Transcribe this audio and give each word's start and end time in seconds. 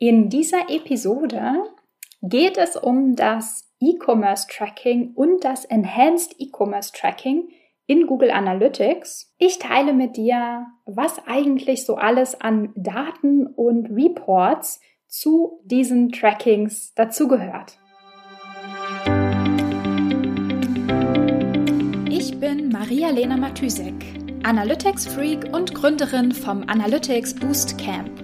In 0.00 0.28
dieser 0.28 0.70
Episode 0.70 1.70
geht 2.20 2.58
es 2.58 2.76
um 2.76 3.14
das 3.14 3.72
E-Commerce 3.80 4.48
Tracking 4.50 5.12
und 5.14 5.44
das 5.44 5.64
Enhanced 5.64 6.34
E-Commerce 6.38 6.92
Tracking 6.92 7.48
in 7.86 8.08
Google 8.08 8.32
Analytics. 8.32 9.32
Ich 9.38 9.60
teile 9.60 9.92
mit 9.92 10.16
dir, 10.16 10.66
was 10.84 11.24
eigentlich 11.28 11.86
so 11.86 11.94
alles 11.94 12.40
an 12.40 12.72
Daten 12.74 13.46
und 13.46 13.86
Reports 13.88 14.80
zu 15.06 15.60
diesen 15.64 16.10
Trackings 16.10 16.92
dazugehört. 16.94 17.78
Ich 22.10 22.40
bin 22.40 22.68
Maria-Lena 22.70 23.36
Matysek, 23.36 23.94
Analytics-Freak 24.42 25.54
und 25.54 25.72
Gründerin 25.72 26.32
vom 26.32 26.64
Analytics 26.66 27.34
Boost 27.36 27.78
Camp. 27.78 28.23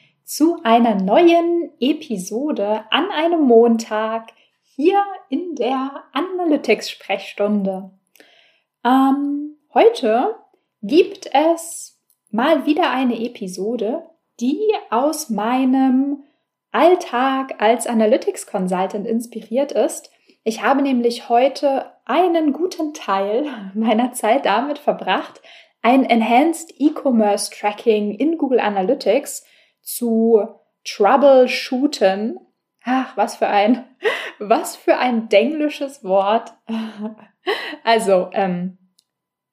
zu 0.33 0.59
einer 0.63 0.95
neuen 0.95 1.73
Episode 1.81 2.85
an 2.89 3.11
einem 3.11 3.41
Montag 3.41 4.31
hier 4.63 5.03
in 5.27 5.55
der 5.55 6.05
Analytics-Sprechstunde. 6.13 7.91
Ähm, 8.85 9.57
heute 9.73 10.35
gibt 10.81 11.29
es 11.33 11.99
mal 12.29 12.65
wieder 12.65 12.91
eine 12.91 13.19
Episode, 13.19 14.03
die 14.39 14.61
aus 14.89 15.29
meinem 15.29 16.23
Alltag 16.71 17.55
als 17.61 17.85
Analytics 17.85 18.47
Consultant 18.47 19.05
inspiriert 19.05 19.73
ist. 19.73 20.11
Ich 20.45 20.63
habe 20.63 20.81
nämlich 20.81 21.27
heute 21.27 21.91
einen 22.05 22.53
guten 22.53 22.93
Teil 22.93 23.71
meiner 23.73 24.13
Zeit 24.13 24.45
damit 24.45 24.79
verbracht, 24.79 25.41
ein 25.81 26.05
Enhanced 26.05 26.73
E-Commerce 26.77 27.51
Tracking 27.51 28.13
in 28.13 28.37
Google 28.37 28.61
Analytics 28.61 29.43
zu 29.81 30.47
troubleshooten. 30.85 32.39
Ach, 32.83 33.15
was 33.15 33.35
für 33.35 33.47
ein, 33.47 33.85
was 34.39 34.75
für 34.75 34.97
ein 34.97 35.29
denglisches 35.29 36.03
Wort. 36.03 36.53
Also, 37.83 38.29
ähm, 38.33 38.77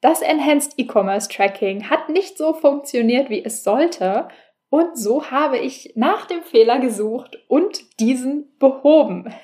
das 0.02 0.20
Enhanced 0.20 0.74
E-Commerce 0.76 1.28
Tracking 1.28 1.88
hat 1.88 2.10
nicht 2.10 2.36
so 2.36 2.52
funktioniert, 2.52 3.30
wie 3.30 3.42
es 3.42 3.64
sollte. 3.64 4.28
Und 4.70 4.98
so 4.98 5.30
habe 5.30 5.58
ich 5.58 5.92
nach 5.96 6.26
dem 6.26 6.42
Fehler 6.42 6.78
gesucht 6.78 7.38
und 7.48 7.98
diesen 7.98 8.56
behoben. 8.58 9.34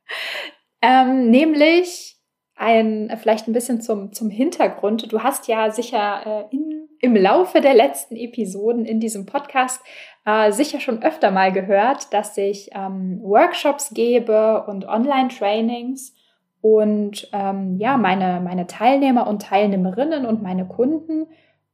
ähm, 0.82 1.30
nämlich 1.30 2.19
ein, 2.60 3.10
vielleicht 3.20 3.48
ein 3.48 3.54
bisschen 3.54 3.80
zum, 3.80 4.12
zum 4.12 4.28
Hintergrund. 4.28 5.10
Du 5.10 5.22
hast 5.22 5.48
ja 5.48 5.70
sicher 5.70 6.46
äh, 6.50 6.54
in, 6.54 6.88
im 7.00 7.16
Laufe 7.16 7.60
der 7.60 7.74
letzten 7.74 8.16
Episoden 8.16 8.84
in 8.84 9.00
diesem 9.00 9.24
Podcast 9.24 9.80
äh, 10.26 10.52
sicher 10.52 10.78
schon 10.78 11.02
öfter 11.02 11.30
mal 11.30 11.52
gehört, 11.52 12.12
dass 12.12 12.36
ich 12.36 12.70
ähm, 12.74 13.20
Workshops 13.22 13.94
gebe 13.94 14.64
und 14.66 14.86
Online-Trainings 14.86 16.14
und 16.60 17.30
ähm, 17.32 17.78
ja, 17.78 17.96
meine, 17.96 18.40
meine 18.40 18.66
Teilnehmer 18.66 19.26
und 19.26 19.42
Teilnehmerinnen 19.42 20.26
und 20.26 20.42
meine 20.42 20.66
Kunden 20.66 21.26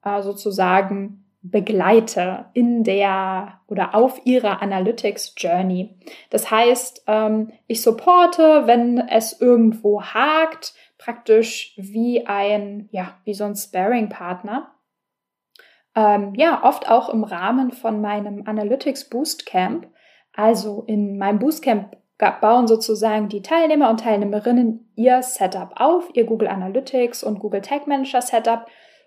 äh, 0.05 0.23
sozusagen 0.23 1.25
begleite 1.51 2.47
in 2.55 2.85
der 2.85 3.61
oder 3.69 3.95
auf 3.95 4.21
ihrer 4.25 4.63
Analytics 4.63 5.35
Journey. 5.37 5.97
Das 6.31 6.51
heißt, 6.51 7.05
ähm, 7.07 7.53
ich 7.67 7.83
supporte, 7.83 8.67
wenn 8.67 8.99
es 8.99 9.41
irgendwo 9.41 10.03
hakt, 10.03 10.75
praktisch 11.07 11.73
wie 11.79 12.27
ein, 12.27 12.89
ja, 12.91 13.15
wie 13.25 13.33
so 13.33 13.45
ein 13.45 13.55
Sparing-Partner 13.55 14.77
ähm, 15.97 16.35
ja, 16.35 16.63
oft 16.63 16.89
auch 16.89 17.09
im 17.09 17.25
Rahmen 17.25 17.73
von 17.73 18.01
meinem 18.01 18.43
Analytics 18.47 19.09
Boostcamp. 19.09 19.89
Also 20.35 20.85
in 20.87 21.17
meinem 21.17 21.39
Boostcamp 21.39 21.97
bauen 22.43 22.67
sozusagen 22.67 23.31
die 23.31 23.43
Teilnehmer 23.43 23.89
und 23.89 24.01
Teilnehmerinnen 24.01 24.93
ihr 24.95 25.23
Setup 25.23 25.73
auf, 25.77 26.11
ihr 26.13 26.25
Google 26.25 26.49
Analytics 26.49 27.25
und 27.25 27.39
Google 27.39 27.63
Tag 27.63 27.87
Manager 27.87 28.21
Setup. 28.21 28.67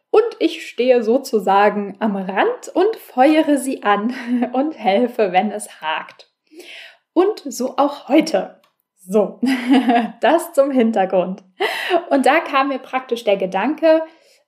Und 0.10 0.26
ich 0.40 0.68
stehe 0.68 1.04
sozusagen 1.04 1.96
am 2.00 2.16
Rand 2.16 2.70
und 2.74 2.96
feuere 2.96 3.58
sie 3.58 3.84
an 3.84 4.14
und 4.54 4.78
helfe, 4.78 5.32
wenn 5.32 5.52
es 5.52 5.82
hakt. 5.82 6.32
Und 7.14 7.44
so 7.46 7.78
auch 7.78 8.10
heute. 8.10 8.59
So, 9.12 9.40
das 10.22 10.54
zum 10.54 10.70
Hintergrund. 10.70 11.44
Und 12.12 12.28
da 12.28 12.42
kam 12.42 12.68
mir 12.68 12.78
praktisch 12.78 13.24
der 13.24 13.38
Gedanke, 13.38 14.04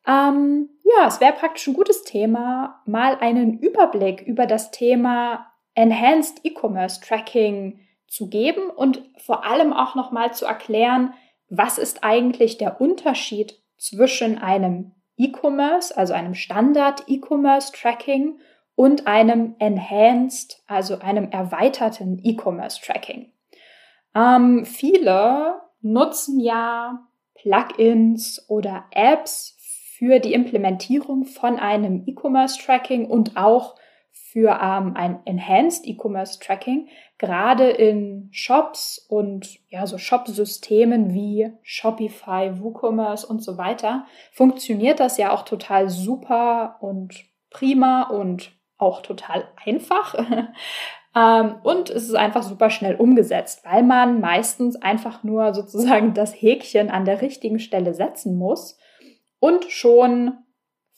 ähm, 0.06 0.70
ja, 0.84 1.08
es 1.08 1.20
wäre 1.20 1.34
praktisch 1.34 1.66
ein 1.66 1.74
gutes 1.74 2.04
Thema, 2.04 2.80
mal 2.86 3.18
einen 3.20 3.58
Überblick 3.58 4.22
über 4.22 4.46
das 4.46 4.70
Thema 4.70 5.48
Enhanced 5.74 6.42
E-Commerce 6.44 7.02
Tracking 7.02 7.80
zu 8.08 8.30
geben 8.30 8.70
und 8.70 9.02
vor 9.18 9.46
allem 9.46 9.74
auch 9.74 9.96
nochmal 9.96 10.32
zu 10.36 10.46
erklären, 10.46 11.16
was 11.50 11.80
ist 11.80 12.04
eigentlich 12.04 12.60
der 12.60 12.80
Unterschied 12.80 13.60
zwischen 13.80 14.38
einem 14.38 14.92
E-Commerce, 15.18 15.98
also 15.98 16.14
einem 16.14 16.36
Standard 16.36 17.06
E-Commerce 17.08 17.72
Tracking 17.72 18.38
und 18.76 19.08
einem 19.08 19.56
Enhanced, 19.58 20.62
also 20.68 21.00
einem 21.00 21.32
erweiterten 21.32 22.20
E-Commerce 22.24 22.80
Tracking. 22.80 23.32
Ähm, 24.16 24.66
viele 24.66 25.62
nutzen 25.82 26.40
ja 26.40 27.08
Plugins 27.36 28.46
oder 28.48 28.86
Apps 28.92 29.58
für 29.98 30.20
die 30.20 30.34
Implementierung 30.34 31.26
von 31.26 31.60
einem 31.60 32.04
E-Commerce-Tracking 32.06 33.06
und 33.06 33.38
auch 33.38 33.76
für 34.12 34.60
ähm, 34.62 34.94
ein 34.96 35.20
Enhanced 35.26 35.86
E-Commerce 35.86 36.40
Tracking, 36.40 36.88
gerade 37.18 37.70
in 37.70 38.30
Shops 38.32 39.06
und 39.10 39.60
ja, 39.70 39.86
so 39.86 39.98
Shop-Systemen 39.98 41.14
wie 41.14 41.52
Shopify, 41.64 42.52
WooCommerce 42.60 43.26
und 43.26 43.44
so 43.44 43.58
weiter, 43.58 44.06
funktioniert 44.32 45.00
das 45.00 45.18
ja 45.18 45.32
auch 45.32 45.44
total 45.44 45.90
super 45.90 46.78
und 46.80 47.26
prima 47.50 48.04
und 48.04 48.52
auch 48.78 49.02
total 49.02 49.48
einfach. 49.64 50.16
ähm, 51.16 51.56
und 51.64 51.90
es 51.90 52.04
ist 52.04 52.16
einfach 52.16 52.44
super 52.44 52.70
schnell 52.70 52.96
umgesetzt, 52.96 53.66
weil 53.66 53.84
man 53.84 54.22
meistens 54.22 54.82
einfach 54.82 55.24
nur 55.24 55.54
sozusagen 55.54 56.14
das 56.16 56.34
Häkchen 56.34 56.90
an 56.90 57.06
der 57.06 57.22
richtigen 57.22 57.60
Stelle 57.60 57.94
setzen 57.94 58.38
muss 58.38 58.78
und 59.40 59.66
schon 59.66 60.38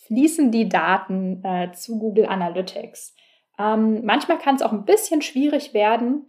fließen 0.08 0.52
die 0.52 0.70
Daten 0.70 1.44
äh, 1.44 1.72
zu 1.72 1.98
Google 1.98 2.26
Analytics. 2.26 3.16
Ähm, 3.58 4.04
manchmal 4.04 4.38
kann 4.38 4.56
es 4.56 4.62
auch 4.62 4.74
ein 4.74 4.86
bisschen 4.86 5.22
schwierig 5.22 5.74
werden, 5.74 6.26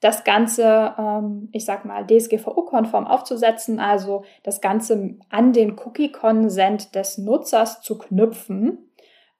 das 0.00 0.24
Ganze, 0.24 0.94
ähm, 0.98 1.50
ich 1.52 1.66
sag 1.66 1.84
mal, 1.84 2.06
DSGVO-konform 2.06 3.06
aufzusetzen, 3.06 3.78
also 3.78 4.24
das 4.42 4.60
Ganze 4.60 5.18
an 5.28 5.52
den 5.52 5.78
Cookie-Consent 5.78 6.94
des 6.94 7.18
Nutzers 7.18 7.82
zu 7.82 7.98
knüpfen, 7.98 8.90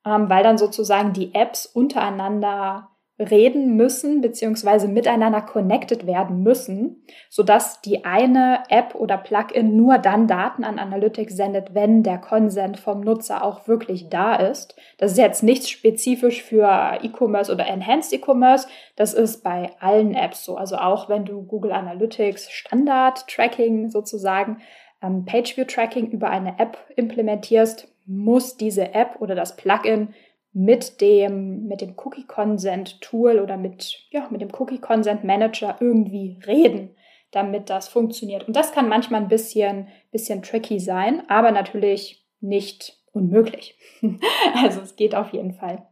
ähm, 0.05 0.29
weil 0.29 0.43
dann 0.43 0.59
sozusagen 0.59 1.15
die 1.15 1.35
Apps 1.35 1.65
untereinander 1.65 2.90
reden 3.21 3.77
müssen 3.77 4.23
beziehungsweise 4.23 4.89
miteinander 4.89 5.43
connected 5.43 6.07
werden 6.07 6.43
müssen, 6.43 7.05
sodass 7.29 7.83
die 7.83 8.05
eine 8.07 8.63
App 8.71 8.95
oder 8.95 9.19
Plugin 9.19 9.77
nur 9.77 9.99
dann 9.99 10.27
Daten 10.27 10.65
an 10.65 10.79
Analytics 10.79 11.37
sendet, 11.37 11.75
wenn 11.75 12.03
der 12.03 12.17
Consent 12.17 12.81
vom 12.81 13.03
Nutzer 13.03 13.45
auch 13.45 13.69
wirklich 13.69 14.09
da 14.09 14.37
ist. 14.37 14.75
Das 14.97 15.13
ist 15.13 15.19
jetzt 15.19 15.43
nichts 15.43 15.69
spezifisch 15.69 16.43
für 16.43 16.99
E-Commerce 17.03 17.53
oder 17.53 17.67
Enhanced 17.67 18.13
E-Commerce. 18.15 18.67
Das 18.97 19.13
ist 19.13 19.45
bei 19.45 19.71
allen 19.81 20.15
Apps 20.15 20.45
so. 20.45 20.57
Also 20.57 20.77
auch 20.77 21.11
wenn 21.11 21.27
du 21.27 21.43
Google 21.43 21.73
Analytics 21.73 22.51
Standard 22.51 23.29
Tracking 23.29 23.91
sozusagen, 23.91 24.63
ähm, 25.03 25.27
Pageview 25.27 25.65
Tracking 25.65 26.11
über 26.11 26.31
eine 26.31 26.59
App 26.59 26.79
implementierst, 26.97 27.87
muss 28.07 28.57
diese 28.57 28.95
App 28.95 29.17
oder 29.21 29.35
das 29.35 29.57
Plugin 29.57 30.15
mit 30.53 31.01
dem, 31.01 31.67
mit 31.67 31.81
dem 31.81 31.95
Cookie 31.97 32.27
Consent 32.27 33.01
Tool 33.01 33.39
oder 33.39 33.57
mit, 33.57 33.99
ja, 34.11 34.29
mit 34.31 34.41
dem 34.41 34.53
Cookie 34.59 34.81
Consent 34.81 35.25
Manager 35.25 35.77
irgendwie 35.81 36.39
reden, 36.47 36.97
damit 37.31 37.71
das 37.71 37.89
funktioniert. 37.89 38.47
Und 38.49 38.57
das 38.57 38.73
kann 38.73 38.89
manchmal 38.89 39.23
ein 39.23 39.29
bisschen, 39.29 39.89
bisschen 40.11 40.43
tricky 40.43 40.81
sein, 40.81 41.23
aber 41.29 41.53
natürlich 41.53 42.27
nicht 42.41 42.99
unmöglich. 43.13 43.79
also 44.55 44.81
es 44.81 44.97
geht 44.97 45.15
auf 45.15 45.33
jeden 45.33 45.53
Fall. 45.53 45.87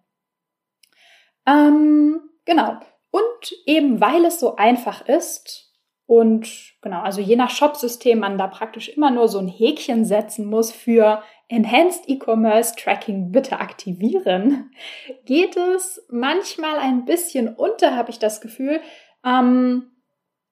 Ähm, 1.47 2.21
genau. 2.45 2.79
Und 3.11 3.55
eben 3.67 4.01
weil 4.01 4.25
es 4.25 4.41
so 4.41 4.57
einfach 4.57 5.07
ist 5.09 5.73
Und 6.07 6.75
genau, 6.81 7.03
also 7.03 7.21
je 7.21 7.37
nach 7.37 7.51
Shop-System 7.51 8.19
man 8.19 8.39
da 8.39 8.47
praktisch 8.47 8.89
immer 8.89 9.11
nur 9.11 9.29
so 9.29 9.39
ein 9.39 9.49
Häkchen 9.49 10.07
setzen 10.07 10.47
muss 10.47 10.73
für 10.73 11.23
Enhanced 11.49 12.09
E-Commerce 12.09 12.75
Tracking 12.77 13.33
bitte 13.33 13.59
aktivieren, 13.59 14.71
geht 15.25 15.57
es 15.57 16.07
manchmal 16.11 16.79
ein 16.79 17.07
bisschen 17.07 17.49
unter, 17.49 17.97
habe 17.97 18.11
ich 18.11 18.19
das 18.19 18.41
Gefühl. 18.41 18.81
Ähm, 19.25 19.91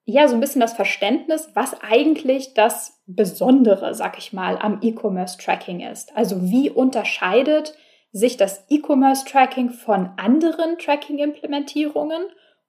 ja, 0.04 0.28
so 0.28 0.34
ein 0.34 0.40
bisschen 0.40 0.60
das 0.60 0.72
Verständnis, 0.72 1.50
was 1.54 1.80
eigentlich 1.82 2.54
das 2.54 3.02
Besondere, 3.06 3.94
sag 3.94 4.18
ich 4.18 4.32
mal, 4.32 4.56
am 4.56 4.78
E-Commerce 4.80 5.36
Tracking 5.36 5.80
ist. 5.80 6.16
Also 6.16 6.50
wie 6.50 6.70
unterscheidet 6.70 7.74
sich 8.12 8.36
das 8.36 8.64
E-Commerce 8.70 9.26
Tracking 9.26 9.70
von 9.70 10.10
anderen 10.16 10.78
Tracking-Implementierungen 10.78 12.22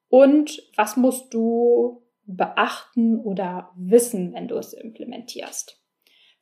und 0.10 0.62
was 0.76 0.98
musst 0.98 1.34
du 1.34 2.04
beachten 2.26 3.20
oder 3.20 3.72
wissen, 3.76 4.34
wenn 4.34 4.48
du 4.48 4.58
es 4.58 4.74
implementierst. 4.74 5.82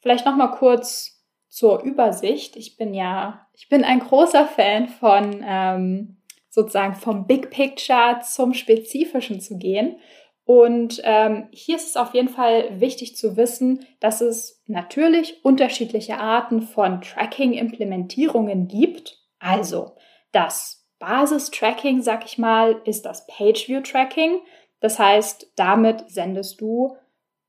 Vielleicht 0.02 0.26
noch 0.26 0.36
mal 0.36 0.48
kurz 0.48 1.15
zur 1.56 1.84
Übersicht. 1.84 2.58
Ich 2.58 2.76
bin 2.76 2.94
ja, 2.94 3.48
ich 3.54 3.70
bin 3.70 3.86
ein 3.86 4.02
großer 4.02 4.46
Fan 4.46 4.90
von 4.90 5.42
ähm, 5.48 6.18
sozusagen 6.50 6.96
vom 6.96 7.28
Big 7.28 7.50
Picture 7.50 8.20
zum 8.24 8.54
Spezifischen 8.54 9.40
zu 9.40 9.58
gehen. 9.58 9.96
Und 10.44 11.00
ähm, 11.06 11.48
hier 11.52 11.78
ist 11.78 11.88
es 11.88 11.96
auf 11.96 12.14
jeden 12.14 12.28
Fall 12.28 12.82
wichtig 12.82 13.16
zu 13.16 13.38
wissen, 13.38 13.86
dass 14.02 14.20
es 14.20 14.64
natürlich 14.68 15.46
unterschiedliche 15.46 16.18
Arten 16.18 16.62
von 16.62 17.00
Tracking-Implementierungen 17.00 18.68
gibt. 18.68 19.18
Also 19.40 19.96
das 20.34 20.86
Basis-Tracking, 21.00 22.02
sag 22.02 22.26
ich 22.26 22.38
mal, 22.38 22.82
ist 22.84 23.06
das 23.06 23.28
Page-View-Tracking. 23.28 24.40
Das 24.82 25.00
heißt, 25.00 25.54
damit 25.56 26.04
sendest 26.10 26.60
du 26.60 26.98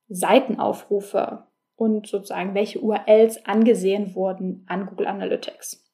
Seitenaufrufe 0.08 1.48
und 1.76 2.06
sozusagen 2.06 2.54
welche 2.54 2.80
URLs 2.80 3.46
angesehen 3.46 4.14
wurden 4.14 4.64
an 4.68 4.86
Google 4.86 5.06
Analytics. 5.06 5.84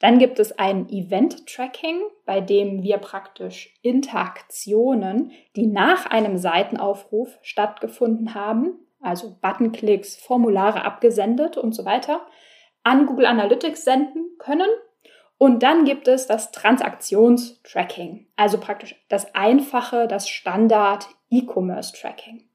Dann 0.00 0.18
gibt 0.18 0.38
es 0.38 0.58
ein 0.58 0.88
Event-Tracking, 0.88 2.00
bei 2.26 2.40
dem 2.40 2.82
wir 2.82 2.98
praktisch 2.98 3.74
Interaktionen, 3.82 5.32
die 5.56 5.66
nach 5.66 6.06
einem 6.06 6.38
Seitenaufruf 6.38 7.38
stattgefunden 7.42 8.34
haben, 8.34 8.78
also 9.00 9.36
Buttonklicks, 9.40 10.16
Formulare 10.16 10.84
abgesendet 10.84 11.56
und 11.56 11.74
so 11.74 11.84
weiter, 11.84 12.26
an 12.82 13.06
Google 13.06 13.26
Analytics 13.26 13.84
senden 13.84 14.36
können 14.38 14.68
und 15.42 15.62
dann 15.62 15.86
gibt 15.86 16.06
es 16.06 16.26
das 16.26 16.52
Transaktionstracking, 16.52 18.26
also 18.36 18.60
praktisch 18.60 18.94
das 19.08 19.34
einfache, 19.34 20.06
das 20.06 20.28
Standard 20.28 21.08
E-Commerce 21.30 21.94
Tracking. 21.98 22.46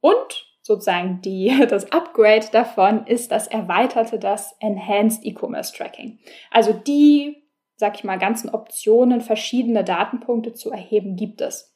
Und 0.00 0.46
sozusagen 0.68 1.20
die, 1.22 1.66
das 1.68 1.90
Upgrade 1.90 2.46
davon 2.52 3.06
ist 3.06 3.32
das 3.32 3.48
erweiterte, 3.48 4.20
das 4.20 4.54
Enhanced 4.60 5.24
E-Commerce 5.24 5.74
Tracking. 5.74 6.20
Also 6.52 6.72
die, 6.72 7.42
sag 7.76 7.96
ich 7.96 8.04
mal, 8.04 8.18
ganzen 8.18 8.50
Optionen, 8.50 9.20
verschiedene 9.20 9.82
Datenpunkte 9.82 10.52
zu 10.52 10.70
erheben, 10.70 11.16
gibt 11.16 11.40
es. 11.40 11.74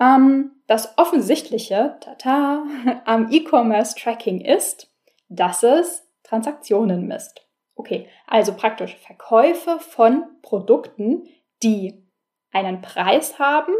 Ähm, 0.00 0.52
das 0.66 0.96
Offensichtliche, 0.98 1.98
tata, 2.00 2.64
am 3.04 3.30
E-Commerce 3.30 3.94
Tracking 3.94 4.40
ist, 4.40 4.90
dass 5.28 5.62
es 5.62 6.08
Transaktionen 6.24 7.06
misst. 7.06 7.46
Okay, 7.74 8.08
also 8.26 8.54
praktisch 8.54 8.96
Verkäufe 8.96 9.78
von 9.78 10.24
Produkten, 10.40 11.28
die 11.62 12.02
einen 12.50 12.80
Preis 12.80 13.38
haben, 13.38 13.74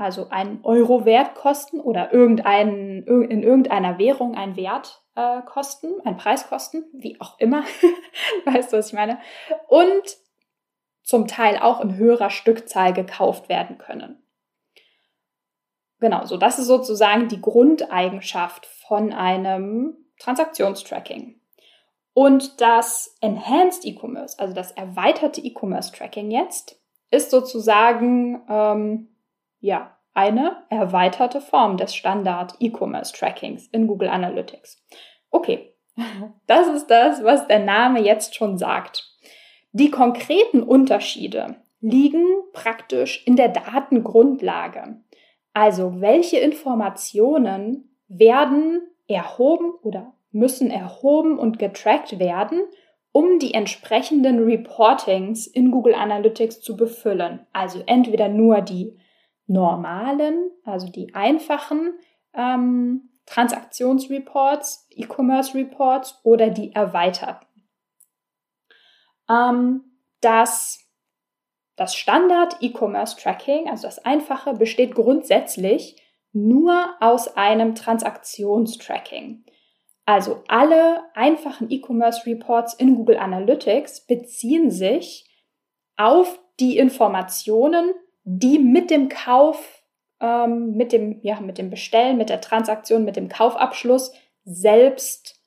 also 0.00 0.28
einen 0.30 0.60
Euro 0.64 1.04
Wert 1.04 1.34
kosten 1.34 1.80
oder 1.80 2.12
irgendeinen, 2.12 3.04
in 3.04 3.42
irgendeiner 3.42 3.98
Währung 3.98 4.34
einen 4.34 4.56
Wert 4.56 5.02
äh, 5.14 5.42
kosten, 5.42 6.00
einen 6.04 6.16
Preis 6.16 6.48
kosten, 6.48 6.84
wie 6.92 7.20
auch 7.20 7.38
immer. 7.38 7.64
weißt 8.46 8.72
du, 8.72 8.78
was 8.78 8.88
ich 8.88 8.92
meine? 8.94 9.18
Und 9.68 10.02
zum 11.02 11.26
Teil 11.26 11.58
auch 11.58 11.80
in 11.80 11.96
höherer 11.96 12.30
Stückzahl 12.30 12.92
gekauft 12.92 13.48
werden 13.48 13.78
können. 13.78 14.22
Genau, 15.98 16.24
so 16.24 16.36
das 16.36 16.58
ist 16.58 16.66
sozusagen 16.66 17.28
die 17.28 17.40
Grundeigenschaft 17.40 18.66
von 18.66 19.12
einem 19.12 19.96
Transaktionstracking. 20.18 21.40
Und 22.12 22.60
das 22.60 23.16
Enhanced 23.20 23.84
E-Commerce, 23.84 24.38
also 24.38 24.54
das 24.54 24.72
erweiterte 24.72 25.40
E-Commerce 25.40 25.92
Tracking 25.92 26.30
jetzt, 26.30 26.80
ist 27.10 27.30
sozusagen 27.30 28.42
ähm, 28.48 29.09
ja 29.60 29.96
eine 30.12 30.56
erweiterte 30.68 31.40
Form 31.40 31.76
des 31.76 31.94
Standard 31.94 32.54
E-Commerce 32.58 33.12
Trackings 33.12 33.68
in 33.68 33.86
Google 33.86 34.08
Analytics. 34.08 34.82
Okay, 35.30 35.74
das 36.46 36.68
ist 36.68 36.88
das, 36.88 37.22
was 37.22 37.46
der 37.46 37.60
Name 37.60 38.00
jetzt 38.00 38.34
schon 38.34 38.58
sagt. 38.58 39.06
Die 39.72 39.90
konkreten 39.90 40.62
Unterschiede 40.62 41.56
liegen 41.80 42.24
praktisch 42.52 43.24
in 43.26 43.36
der 43.36 43.48
Datengrundlage. 43.48 45.00
Also 45.52 46.00
welche 46.00 46.38
Informationen 46.38 47.96
werden 48.08 48.82
erhoben 49.06 49.72
oder 49.82 50.12
müssen 50.32 50.70
erhoben 50.70 51.38
und 51.38 51.58
getrackt 51.58 52.18
werden, 52.18 52.62
um 53.12 53.38
die 53.38 53.54
entsprechenden 53.54 54.44
Reportings 54.44 55.46
in 55.46 55.70
Google 55.70 55.94
Analytics 55.94 56.60
zu 56.60 56.76
befüllen. 56.76 57.46
Also 57.52 57.82
entweder 57.86 58.28
nur 58.28 58.60
die 58.60 58.96
normalen, 59.50 60.50
also 60.64 60.88
die 60.88 61.12
einfachen 61.14 61.98
ähm, 62.34 63.10
Transaktionsreports, 63.26 64.86
E-Commerce 64.90 65.54
Reports 65.54 66.20
oder 66.22 66.50
die 66.50 66.72
erweiterten. 66.72 67.46
Ähm, 69.28 69.84
das, 70.20 70.88
das 71.76 71.96
Standard 71.96 72.58
E-Commerce 72.60 73.16
Tracking, 73.16 73.68
also 73.68 73.88
das 73.88 73.98
einfache, 73.98 74.54
besteht 74.54 74.94
grundsätzlich 74.94 76.00
nur 76.32 76.94
aus 77.00 77.36
einem 77.36 77.74
Transaktionstracking. 77.74 79.44
Also 80.06 80.44
alle 80.46 81.02
einfachen 81.14 81.70
E-Commerce 81.70 82.24
Reports 82.24 82.74
in 82.74 82.94
Google 82.94 83.18
Analytics 83.18 84.06
beziehen 84.06 84.70
sich 84.70 85.28
auf 85.96 86.40
die 86.60 86.78
Informationen, 86.78 87.92
die 88.24 88.58
mit 88.58 88.90
dem 88.90 89.08
Kauf, 89.08 89.82
ähm, 90.20 90.72
mit 90.76 90.92
dem, 90.92 91.20
ja, 91.22 91.40
mit 91.40 91.58
dem 91.58 91.70
Bestellen, 91.70 92.16
mit 92.16 92.28
der 92.28 92.40
Transaktion, 92.40 93.04
mit 93.04 93.16
dem 93.16 93.28
Kaufabschluss 93.28 94.12
selbst 94.44 95.40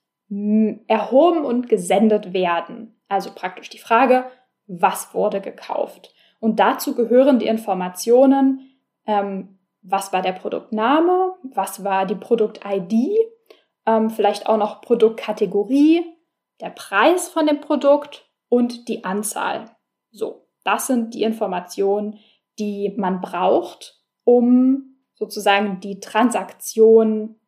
erhoben 0.88 1.46
und 1.46 1.70
gesendet 1.70 2.34
werden. 2.34 3.00
Also 3.08 3.32
praktisch 3.36 3.70
die 3.70 3.78
Frage, 3.78 4.26
was 4.66 5.14
wurde 5.14 5.42
gekauft? 5.42 6.14
Und 6.40 6.60
dazu 6.60 6.96
gehören 6.96 7.40
die 7.40 7.48
Informationen, 7.48 8.72
ähm, 9.06 9.60
was 9.82 10.14
war 10.14 10.22
der 10.22 10.32
Produktname, 10.32 11.36
was 11.54 11.84
war 11.84 12.06
die 12.06 12.16
Produkt-ID, 12.16 13.18
ähm, 13.86 14.10
vielleicht 14.10 14.48
auch 14.48 14.58
noch 14.58 14.82
Produktkategorie, 14.82 16.04
der 16.62 16.70
Preis 16.70 17.30
von 17.30 17.46
dem 17.46 17.62
Produkt 17.62 18.30
und 18.50 18.88
die 18.88 19.04
Anzahl. 19.04 19.66
So, 20.12 20.48
das 20.64 20.88
sind 20.88 21.14
die 21.14 21.24
Informationen, 21.24 22.20
die 22.60 22.94
man 22.98 23.22
braucht, 23.22 24.02
um 24.24 24.98
sozusagen 25.14 25.80
die 25.80 26.00
Transaktion 26.00 27.40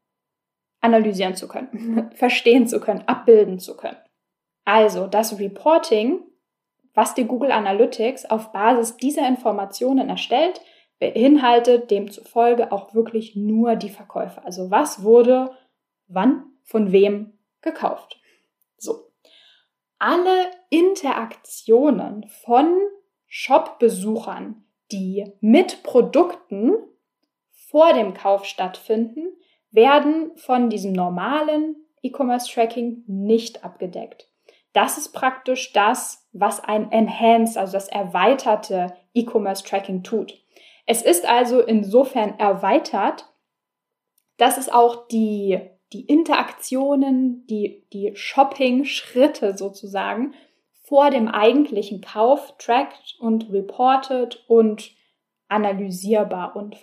analysieren 0.82 1.36
zu 1.36 1.48
können, 1.48 2.12
verstehen 2.16 2.68
zu 2.68 2.80
können, 2.80 3.04
abbilden 3.08 3.60
zu 3.60 3.76
können. 3.76 3.98
Also 4.64 5.08
das 5.08 5.40
Reporting, 5.40 6.22
was 6.94 7.14
die 7.14 7.26
Google 7.26 7.52
Analytics 7.52 8.26
auf 8.26 8.52
Basis 8.52 8.98
dieser 8.98 9.28
Informationen 9.28 10.10
erstellt, 10.10 10.62
beinhaltet 11.00 11.92
demzufolge 11.92 12.72
auch 12.72 12.94
wirklich 12.94 13.36
nur 13.36 13.76
die 13.76 13.90
Verkäufe. 13.90 14.44
Also 14.44 14.72
was 14.72 15.04
wurde 15.04 15.52
wann, 16.08 16.46
von 16.64 16.92
wem 16.92 17.38
gekauft. 17.62 18.20
So. 18.78 19.12
Alle 20.00 20.52
Interaktionen 20.70 22.28
von 22.28 22.78
Shop-Besuchern, 23.28 24.65
die 24.92 25.32
mit 25.42 25.84
Produkten 25.84 26.74
vor 27.52 27.94
dem 27.94 28.14
Kauf 28.14 28.46
stattfinden, 28.46 29.28
werden 29.72 30.32
von 30.38 30.70
diesem 30.70 30.94
normalen 30.94 31.76
E-Commerce-Tracking 32.02 33.04
nicht 33.08 33.64
abgedeckt. 33.64 34.30
Das 34.74 34.98
ist 34.98 35.10
praktisch 35.10 35.74
das, 35.74 36.28
was 36.34 36.64
ein 36.64 36.92
Enhanced, 36.92 37.58
also 37.58 37.74
das 37.74 37.88
erweiterte 37.88 38.96
E-Commerce-Tracking 39.14 40.04
tut. 40.04 40.42
Es 40.86 41.02
ist 41.02 41.26
also 41.26 41.62
insofern 41.62 42.38
erweitert, 42.38 43.32
dass 44.38 44.58
es 44.58 44.70
auch 44.70 45.08
die 45.08 45.60
die 45.94 46.06
Interaktionen, 46.06 47.46
die, 47.48 47.86
die 47.94 48.12
Shopping-Schritte 48.16 49.58
sozusagen 49.58 50.34
vor 50.88 51.10
dem 51.10 51.28
eigentlichen 51.28 52.02
Kauf 52.02 52.56
trackt 52.58 53.16
und 53.20 53.52
reportet 53.52 54.44
und 54.48 54.92
analysierbar 55.48 56.56
und 56.56 56.78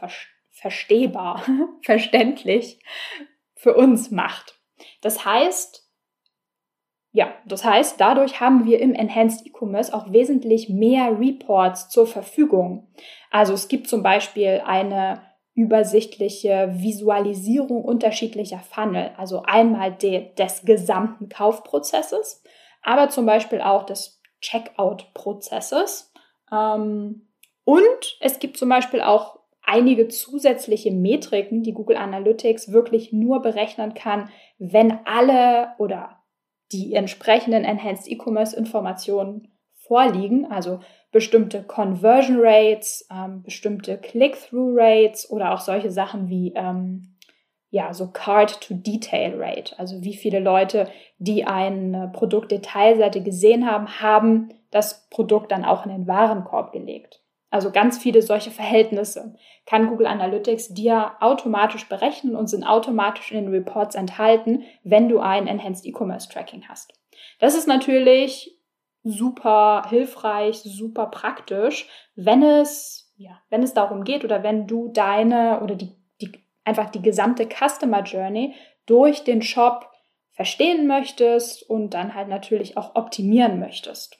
verstehbar, 0.50 1.42
verständlich 1.82 2.80
für 3.54 3.74
uns 3.74 4.10
macht. 4.10 4.58
Das 5.00 5.24
heißt, 5.24 5.88
ja, 7.12 7.34
das 7.46 7.64
heißt, 7.64 8.00
dadurch 8.00 8.40
haben 8.40 8.64
wir 8.64 8.80
im 8.80 8.94
Enhanced 8.94 9.46
E-Commerce 9.46 9.92
auch 9.94 10.12
wesentlich 10.12 10.68
mehr 10.68 11.18
Reports 11.20 11.90
zur 11.90 12.06
Verfügung. 12.06 12.88
Also 13.30 13.52
es 13.52 13.68
gibt 13.68 13.86
zum 13.86 14.02
Beispiel 14.02 14.62
eine 14.64 15.20
übersichtliche 15.54 16.72
Visualisierung 16.72 17.84
unterschiedlicher 17.84 18.60
Funnel, 18.60 19.10
also 19.18 19.42
einmal 19.42 19.92
de, 19.92 20.34
des 20.34 20.62
gesamten 20.64 21.28
Kaufprozesses, 21.28 22.42
aber 22.82 23.08
zum 23.08 23.26
Beispiel 23.26 23.60
auch 23.60 23.84
des 23.84 24.20
Checkout-Prozesses. 24.40 26.12
Ähm, 26.52 27.28
und 27.64 28.18
es 28.20 28.38
gibt 28.38 28.56
zum 28.56 28.68
Beispiel 28.68 29.00
auch 29.00 29.38
einige 29.62 30.08
zusätzliche 30.08 30.90
Metriken, 30.90 31.62
die 31.62 31.72
Google 31.72 31.96
Analytics 31.96 32.72
wirklich 32.72 33.12
nur 33.12 33.40
berechnen 33.40 33.94
kann, 33.94 34.28
wenn 34.58 34.98
alle 35.06 35.74
oder 35.78 36.18
die 36.72 36.94
entsprechenden 36.94 37.64
Enhanced 37.64 38.08
E-Commerce 38.08 38.56
Informationen 38.56 39.48
vorliegen, 39.74 40.46
also 40.50 40.80
bestimmte 41.12 41.62
Conversion 41.62 42.38
Rates, 42.40 43.06
ähm, 43.12 43.42
bestimmte 43.42 43.98
Click-Through 43.98 44.74
Rates 44.74 45.30
oder 45.30 45.52
auch 45.52 45.60
solche 45.60 45.90
Sachen 45.90 46.28
wie 46.28 46.52
ähm, 46.56 47.11
ja, 47.72 47.94
so 47.94 48.08
Card-to-Detail-Rate, 48.08 49.78
also 49.78 50.02
wie 50.04 50.14
viele 50.14 50.40
Leute, 50.40 50.88
die 51.16 51.46
eine 51.46 52.10
Produktdetailseite 52.12 53.22
gesehen 53.22 53.66
haben, 53.66 53.98
haben 53.98 54.50
das 54.70 55.08
Produkt 55.08 55.50
dann 55.52 55.64
auch 55.64 55.86
in 55.86 55.90
den 55.90 56.06
Warenkorb 56.06 56.72
gelegt. 56.72 57.22
Also 57.48 57.70
ganz 57.70 57.96
viele 57.96 58.20
solche 58.20 58.50
Verhältnisse 58.50 59.36
kann 59.64 59.88
Google 59.88 60.06
Analytics 60.06 60.74
dir 60.74 61.12
automatisch 61.20 61.88
berechnen 61.88 62.36
und 62.36 62.48
sind 62.48 62.64
automatisch 62.64 63.32
in 63.32 63.42
den 63.42 63.48
Reports 63.50 63.94
enthalten, 63.94 64.64
wenn 64.84 65.08
du 65.08 65.20
ein 65.20 65.46
Enhanced 65.46 65.86
E-Commerce 65.86 66.28
Tracking 66.28 66.68
hast. 66.68 66.92
Das 67.38 67.54
ist 67.54 67.66
natürlich 67.66 68.54
super 69.02 69.84
hilfreich, 69.88 70.58
super 70.58 71.06
praktisch, 71.06 71.88
wenn 72.16 72.42
es, 72.42 73.10
ja, 73.16 73.40
wenn 73.48 73.62
es 73.62 73.72
darum 73.72 74.04
geht 74.04 74.24
oder 74.24 74.42
wenn 74.42 74.66
du 74.66 74.88
deine 74.88 75.62
oder 75.62 75.74
die, 75.74 75.96
einfach 76.64 76.90
die 76.90 77.02
gesamte 77.02 77.48
Customer 77.48 78.02
Journey 78.02 78.54
durch 78.86 79.24
den 79.24 79.42
Shop 79.42 79.90
verstehen 80.30 80.86
möchtest 80.86 81.68
und 81.68 81.90
dann 81.90 82.14
halt 82.14 82.28
natürlich 82.28 82.76
auch 82.76 82.94
optimieren 82.94 83.58
möchtest. 83.60 84.18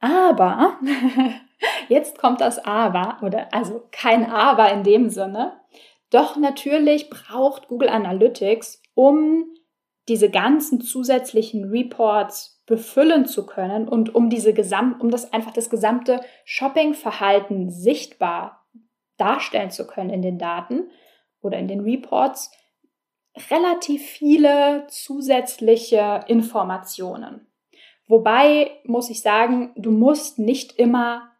Aber 0.00 0.78
Jetzt 1.88 2.18
kommt 2.18 2.40
das 2.40 2.58
Aber 2.64 3.18
oder 3.22 3.52
also 3.52 3.84
kein 3.90 4.30
Aber 4.30 4.70
in 4.72 4.82
dem 4.82 5.08
Sinne. 5.08 5.60
Doch 6.10 6.36
natürlich 6.36 7.10
braucht 7.10 7.68
Google 7.68 7.88
Analytics, 7.88 8.82
um 8.94 9.44
diese 10.08 10.30
ganzen 10.30 10.80
zusätzlichen 10.80 11.70
Reports 11.70 12.62
befüllen 12.66 13.26
zu 13.26 13.44
können 13.46 13.88
und 13.88 14.14
um 14.14 14.30
diese 14.30 14.54
Gesamt, 14.54 15.00
um 15.00 15.10
das 15.10 15.32
einfach 15.32 15.52
das 15.52 15.70
gesamte 15.70 16.20
Shoppingverhalten 16.44 17.70
sichtbar 17.70 18.65
darstellen 19.16 19.70
zu 19.70 19.86
können 19.86 20.10
in 20.10 20.22
den 20.22 20.38
Daten 20.38 20.90
oder 21.40 21.58
in 21.58 21.68
den 21.68 21.80
Reports, 21.80 22.50
relativ 23.50 24.02
viele 24.02 24.86
zusätzliche 24.88 26.24
Informationen. 26.26 27.46
Wobei 28.08 28.70
muss 28.84 29.10
ich 29.10 29.20
sagen, 29.20 29.72
du 29.76 29.90
musst 29.90 30.38
nicht 30.38 30.72
immer 30.78 31.30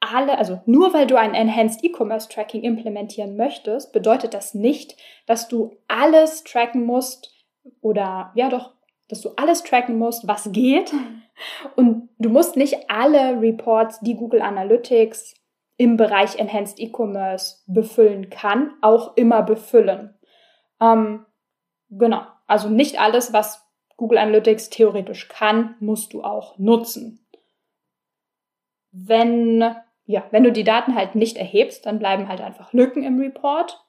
alle, 0.00 0.38
also 0.38 0.60
nur 0.66 0.92
weil 0.94 1.06
du 1.06 1.16
ein 1.16 1.34
Enhanced 1.34 1.84
E-Commerce 1.84 2.28
Tracking 2.28 2.62
implementieren 2.62 3.36
möchtest, 3.36 3.92
bedeutet 3.92 4.34
das 4.34 4.54
nicht, 4.54 4.96
dass 5.26 5.46
du 5.48 5.76
alles 5.88 6.42
tracken 6.44 6.84
musst 6.84 7.32
oder 7.80 8.32
ja 8.34 8.48
doch, 8.48 8.72
dass 9.08 9.20
du 9.20 9.30
alles 9.36 9.62
tracken 9.62 9.98
musst, 9.98 10.26
was 10.26 10.50
geht. 10.52 10.92
Und 11.76 12.08
du 12.18 12.28
musst 12.28 12.56
nicht 12.56 12.90
alle 12.90 13.40
Reports, 13.40 14.00
die 14.00 14.14
Google 14.14 14.42
Analytics 14.42 15.34
im 15.80 15.96
Bereich 15.96 16.38
Enhanced 16.38 16.78
E-Commerce 16.78 17.62
befüllen 17.66 18.28
kann, 18.28 18.74
auch 18.82 19.16
immer 19.16 19.42
befüllen. 19.42 20.14
Ähm, 20.78 21.24
genau, 21.88 22.20
also 22.46 22.68
nicht 22.68 23.00
alles, 23.00 23.32
was 23.32 23.66
Google 23.96 24.18
Analytics 24.18 24.68
theoretisch 24.68 25.28
kann, 25.28 25.76
musst 25.80 26.12
du 26.12 26.22
auch 26.22 26.58
nutzen. 26.58 27.26
Wenn 28.92 29.74
ja, 30.04 30.24
wenn 30.32 30.44
du 30.44 30.52
die 30.52 30.64
Daten 30.64 30.96
halt 30.96 31.14
nicht 31.14 31.38
erhebst, 31.38 31.86
dann 31.86 31.98
bleiben 31.98 32.28
halt 32.28 32.42
einfach 32.42 32.74
Lücken 32.74 33.02
im 33.02 33.18
Report 33.18 33.82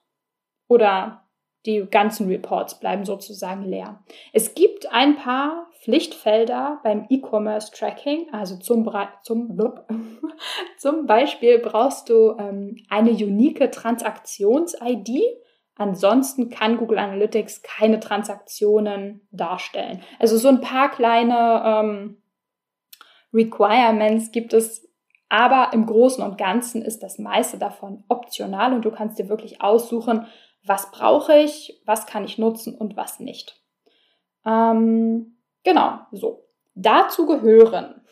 oder 0.68 1.28
die 1.66 1.84
ganzen 1.90 2.26
Reports 2.28 2.80
bleiben 2.80 3.04
sozusagen 3.04 3.64
leer. 3.64 4.02
Es 4.32 4.54
gibt 4.54 4.90
ein 4.90 5.16
paar 5.16 5.66
Pflichtfelder 5.82 6.80
beim 6.84 7.06
E-Commerce 7.08 7.72
Tracking, 7.72 8.32
also 8.32 8.56
zum, 8.56 8.88
zum, 9.22 9.58
zum 10.78 11.06
Beispiel 11.06 11.58
brauchst 11.58 12.08
du 12.08 12.36
ähm, 12.38 12.76
eine 12.88 13.10
unique 13.10 13.70
Transaktions-ID. 13.72 15.22
Ansonsten 15.74 16.50
kann 16.50 16.76
Google 16.76 16.98
Analytics 16.98 17.62
keine 17.62 17.98
Transaktionen 17.98 19.26
darstellen. 19.32 20.02
Also 20.20 20.36
so 20.36 20.48
ein 20.48 20.60
paar 20.60 20.88
kleine 20.90 21.62
ähm, 21.66 22.22
Requirements 23.32 24.30
gibt 24.30 24.52
es 24.52 24.88
aber 25.28 25.70
im 25.72 25.86
Großen 25.86 26.22
und 26.22 26.38
Ganzen 26.38 26.82
ist 26.82 27.02
das 27.02 27.18
meiste 27.18 27.58
davon 27.58 28.04
optional 28.08 28.74
und 28.74 28.84
du 28.84 28.90
kannst 28.90 29.18
dir 29.18 29.30
wirklich 29.30 29.62
aussuchen, 29.62 30.26
was 30.64 30.92
brauche 30.92 31.38
ich, 31.38 31.80
was 31.86 32.06
kann 32.06 32.24
ich 32.24 32.38
nutzen 32.38 32.76
und 32.76 32.96
was 32.96 33.18
nicht. 33.18 33.58
Ähm, 34.44 35.38
genau, 35.64 36.00
so. 36.12 36.48
Dazu 36.74 37.26
gehören. 37.26 38.02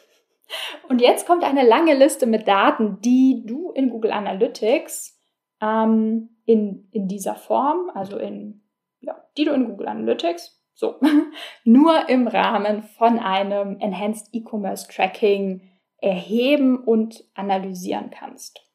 Und 0.89 1.01
jetzt 1.01 1.27
kommt 1.27 1.45
eine 1.45 1.67
lange 1.67 1.95
Liste 1.95 2.27
mit 2.27 2.47
Daten, 2.49 3.01
die 3.01 3.45
du 3.47 3.71
in 3.73 3.91
Google 3.91 4.13
Analytics 4.13 5.19
ähm, 5.61 6.37
in, 6.45 6.89
in 6.91 7.09
dieser 7.09 7.37
Form, 7.37 7.91
also 7.95 8.19
in, 8.19 8.63
ja, 9.01 9.17
die 9.37 9.45
du 9.45 9.53
in 9.53 9.67
Google 9.67 9.89
Analytics, 9.89 10.61
so, 10.75 10.99
nur 11.65 12.09
im 12.09 12.27
Rahmen 12.27 12.83
von 12.83 13.19
einem 13.19 13.79
Enhanced 13.79 14.29
E-Commerce 14.33 14.89
Tracking 14.89 15.63
erheben 15.99 16.83
und 16.83 17.25
analysieren 17.35 18.11
kannst. 18.11 18.70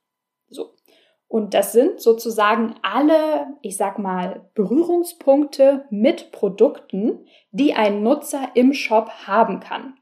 Und 1.27 1.53
das 1.53 1.71
sind 1.71 1.99
sozusagen 1.99 2.75
alle, 2.81 3.47
ich 3.61 3.77
sag 3.77 3.99
mal, 3.99 4.49
Berührungspunkte 4.53 5.85
mit 5.89 6.31
Produkten, 6.31 7.25
die 7.51 7.73
ein 7.73 8.03
Nutzer 8.03 8.49
im 8.53 8.73
Shop 8.73 9.09
haben 9.25 9.59
kann. 9.59 9.95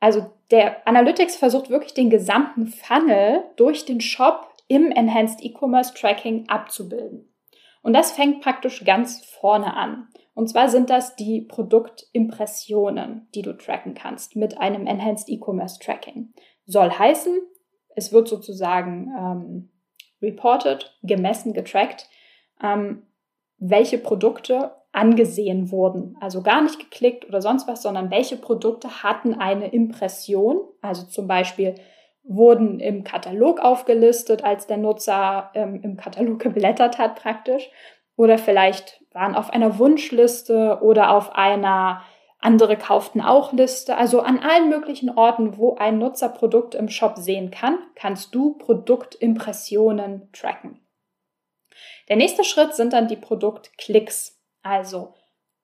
Also 0.00 0.26
der 0.50 0.86
Analytics 0.86 1.36
versucht 1.36 1.70
wirklich 1.70 1.94
den 1.94 2.10
gesamten 2.10 2.66
Funnel 2.66 3.44
durch 3.56 3.84
den 3.84 4.00
Shop 4.00 4.48
im 4.66 4.90
Enhanced 4.90 5.44
E-Commerce 5.44 5.94
Tracking 5.94 6.48
abzubilden. 6.48 7.32
Und 7.82 7.94
das 7.94 8.12
fängt 8.12 8.40
praktisch 8.40 8.84
ganz 8.84 9.24
vorne 9.24 9.76
an. 9.76 10.08
Und 10.34 10.48
zwar 10.48 10.68
sind 10.68 10.88
das 10.88 11.16
die 11.16 11.42
Produktimpressionen, 11.42 13.28
die 13.34 13.42
du 13.42 13.52
tracken 13.52 13.94
kannst 13.94 14.34
mit 14.34 14.58
einem 14.58 14.86
Enhanced 14.86 15.28
E-Commerce 15.28 15.78
Tracking. 15.78 16.32
Soll 16.64 16.90
heißen, 16.90 17.40
es 17.94 18.12
wird 18.12 18.28
sozusagen 18.28 19.08
ähm, 19.18 19.71
reported, 20.22 20.96
gemessen, 21.02 21.52
getrackt, 21.52 22.08
ähm, 22.62 23.02
welche 23.58 23.98
Produkte 23.98 24.72
angesehen 24.92 25.70
wurden. 25.70 26.16
Also 26.20 26.42
gar 26.42 26.62
nicht 26.62 26.78
geklickt 26.78 27.26
oder 27.26 27.40
sonst 27.40 27.66
was, 27.66 27.82
sondern 27.82 28.10
welche 28.10 28.36
Produkte 28.36 29.02
hatten 29.02 29.34
eine 29.34 29.68
Impression. 29.68 30.60
Also 30.82 31.06
zum 31.06 31.26
Beispiel 31.26 31.74
wurden 32.24 32.78
im 32.78 33.02
Katalog 33.02 33.60
aufgelistet, 33.60 34.44
als 34.44 34.66
der 34.66 34.76
Nutzer 34.76 35.50
ähm, 35.54 35.80
im 35.82 35.96
Katalog 35.96 36.38
geblättert 36.40 36.98
hat 36.98 37.16
praktisch. 37.16 37.70
Oder 38.16 38.38
vielleicht 38.38 39.02
waren 39.12 39.34
auf 39.34 39.50
einer 39.50 39.78
Wunschliste 39.78 40.78
oder 40.82 41.10
auf 41.10 41.34
einer 41.34 42.02
andere 42.42 42.76
kauften 42.76 43.20
auch 43.20 43.52
Liste. 43.52 43.96
Also 43.96 44.20
an 44.20 44.38
allen 44.40 44.68
möglichen 44.68 45.10
Orten, 45.10 45.56
wo 45.56 45.76
ein 45.76 45.98
Nutzer 45.98 46.28
Produkt 46.28 46.74
im 46.74 46.88
Shop 46.88 47.16
sehen 47.16 47.50
kann, 47.50 47.78
kannst 47.94 48.34
du 48.34 48.54
Produktimpressionen 48.58 50.28
tracken. 50.32 50.80
Der 52.08 52.16
nächste 52.16 52.44
Schritt 52.44 52.74
sind 52.74 52.92
dann 52.92 53.08
die 53.08 53.16
Produktklicks. 53.16 54.40
Also 54.62 55.14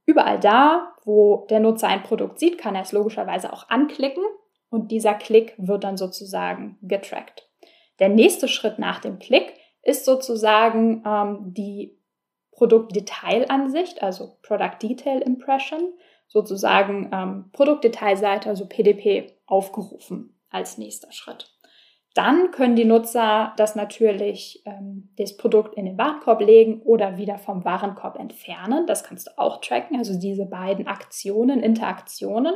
überall 0.06 0.38
da, 0.38 0.94
wo 1.04 1.46
der 1.50 1.60
Nutzer 1.60 1.88
ein 1.88 2.02
Produkt 2.02 2.38
sieht, 2.38 2.58
kann 2.58 2.74
er 2.74 2.82
es 2.82 2.92
logischerweise 2.92 3.52
auch 3.52 3.68
anklicken 3.68 4.24
und 4.70 4.90
dieser 4.90 5.14
Klick 5.14 5.54
wird 5.58 5.84
dann 5.84 5.96
sozusagen 5.96 6.78
getrackt. 6.82 7.48
Der 7.98 8.08
nächste 8.08 8.48
Schritt 8.48 8.78
nach 8.78 9.00
dem 9.00 9.18
Klick 9.18 9.54
ist 9.82 10.04
sozusagen 10.04 11.02
ähm, 11.04 11.38
die 11.54 11.98
Produktdetailansicht, 12.52 14.02
also 14.02 14.36
Product 14.42 14.78
Detail 14.82 15.20
Impression, 15.20 15.92
sozusagen 16.28 17.10
ähm, 17.12 17.50
Produktdetailseite, 17.52 18.48
also 18.48 18.66
PDP, 18.66 19.34
aufgerufen 19.46 20.38
als 20.50 20.78
nächster 20.78 21.10
Schritt. 21.10 21.50
Dann 22.14 22.50
können 22.50 22.76
die 22.76 22.84
Nutzer 22.84 23.52
das 23.56 23.76
natürlich, 23.76 24.62
ähm, 24.66 25.10
das 25.16 25.36
Produkt 25.36 25.74
in 25.74 25.84
den 25.84 25.98
Warenkorb 25.98 26.40
legen 26.40 26.82
oder 26.82 27.16
wieder 27.16 27.38
vom 27.38 27.64
Warenkorb 27.64 28.18
entfernen. 28.18 28.86
Das 28.86 29.04
kannst 29.04 29.28
du 29.28 29.38
auch 29.38 29.60
tracken, 29.60 29.96
also 29.96 30.18
diese 30.18 30.46
beiden 30.46 30.86
Aktionen, 30.86 31.62
Interaktionen. 31.62 32.54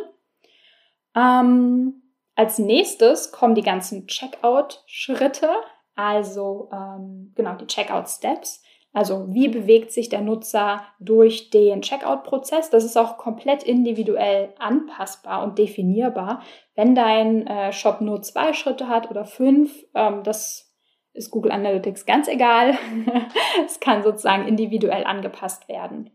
Ähm, 1.15 2.03
als 2.35 2.59
nächstes 2.59 3.31
kommen 3.31 3.55
die 3.55 3.63
ganzen 3.63 4.07
Checkout-Schritte, 4.07 5.51
also 5.95 6.71
ähm, 6.73 7.33
genau 7.35 7.55
die 7.55 7.67
Checkout-Steps. 7.67 8.63
Also 8.93 9.33
wie 9.33 9.49
bewegt 9.49 9.91
sich 9.91 10.11
der 10.11 10.21
Nutzer 10.21 10.85
durch 11.01 11.49
den 11.51 11.81
Checkout-Prozess? 11.81 12.69
Das 12.69 12.85
ist 12.85 12.99
auch 12.99 13.17
komplett 13.17 13.63
individuell 13.63 14.53
anpassbar 14.59 15.43
und 15.43 15.59
definierbar. 15.59 16.43
Wenn 16.75 16.95
dein 16.95 17.47
äh, 17.47 17.73
Shop 17.73 18.03
nur 18.03 18.21
zwei 18.21 18.53
Schritte 18.53 18.89
hat 18.89 19.11
oder 19.11 19.25
fünf, 19.25 19.73
ähm, 19.95 20.23
das 20.25 20.75
ist 21.15 21.31
Google 21.31 21.53
Analytics 21.53 22.05
ganz 22.05 22.29
egal. 22.29 22.77
es 23.67 23.81
kann 23.81 24.03
sozusagen 24.03 24.47
individuell 24.47 25.05
angepasst 25.05 25.69
werden. 25.69 26.11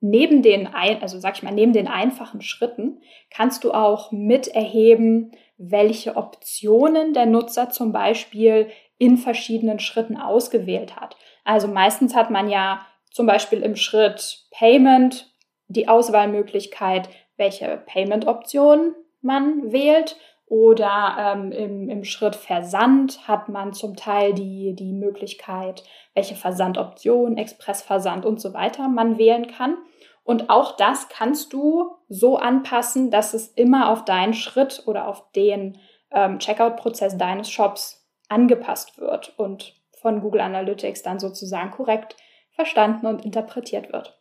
Neben 0.00 0.42
den, 0.42 0.68
also 0.68 1.18
sag 1.18 1.36
ich 1.36 1.42
mal, 1.42 1.52
neben 1.52 1.72
den 1.72 1.88
einfachen 1.88 2.40
Schritten 2.40 3.00
kannst 3.30 3.64
du 3.64 3.72
auch 3.72 4.12
mit 4.12 4.46
erheben, 4.46 5.32
welche 5.56 6.16
Optionen 6.16 7.14
der 7.14 7.26
Nutzer 7.26 7.70
zum 7.70 7.90
Beispiel 7.90 8.68
in 8.98 9.16
verschiedenen 9.16 9.80
Schritten 9.80 10.16
ausgewählt 10.16 10.94
hat. 10.94 11.16
Also 11.48 11.66
meistens 11.66 12.14
hat 12.14 12.28
man 12.30 12.50
ja 12.50 12.82
zum 13.10 13.24
Beispiel 13.24 13.62
im 13.62 13.74
Schritt 13.74 14.44
Payment 14.50 15.32
die 15.68 15.88
Auswahlmöglichkeit, 15.88 17.08
welche 17.38 17.82
Payment-Option 17.86 18.94
man 19.22 19.72
wählt. 19.72 20.16
Oder 20.44 21.16
ähm, 21.18 21.50
im, 21.52 21.88
im 21.88 22.04
Schritt 22.04 22.36
Versand 22.36 23.26
hat 23.26 23.48
man 23.48 23.72
zum 23.72 23.96
Teil 23.96 24.34
die, 24.34 24.74
die 24.74 24.92
Möglichkeit, 24.92 25.84
welche 26.12 26.34
Versandoption, 26.34 27.38
Expressversand 27.38 28.26
und 28.26 28.42
so 28.42 28.52
weiter 28.52 28.88
man 28.88 29.16
wählen 29.16 29.46
kann. 29.46 29.78
Und 30.24 30.50
auch 30.50 30.76
das 30.76 31.08
kannst 31.08 31.54
du 31.54 31.92
so 32.10 32.36
anpassen, 32.36 33.10
dass 33.10 33.32
es 33.32 33.48
immer 33.48 33.88
auf 33.88 34.04
deinen 34.04 34.34
Schritt 34.34 34.82
oder 34.84 35.08
auf 35.08 35.32
den 35.32 35.78
ähm, 36.10 36.40
Checkout-Prozess 36.40 37.16
deines 37.16 37.50
Shops 37.50 38.06
angepasst 38.28 38.98
wird 38.98 39.32
und 39.38 39.77
von 40.00 40.20
Google 40.20 40.40
Analytics 40.40 41.02
dann 41.02 41.18
sozusagen 41.18 41.70
korrekt 41.70 42.16
verstanden 42.50 43.06
und 43.06 43.24
interpretiert 43.24 43.92
wird. 43.92 44.20